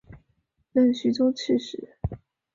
[0.71, 1.95] 任徐州刺史。